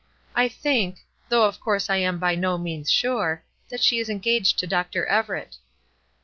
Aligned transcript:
I 0.33 0.47
think 0.47 1.01
though 1.29 1.43
of 1.45 1.59
that 1.63 1.85
I 1.87 1.97
am 1.97 2.17
by 2.17 2.33
no 2.33 2.57
means 2.57 2.89
sure 2.91 3.43
that 3.69 3.83
she 3.83 3.99
is 3.99 4.09
engaged 4.09 4.57
to 4.57 4.65
Dr. 4.65 5.05
Everett. 5.05 5.57